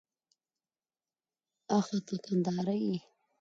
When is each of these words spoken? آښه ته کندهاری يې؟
آښه 1.77 1.97
ته 2.07 2.15
کندهاری 2.23 2.81
يې؟ 2.89 2.99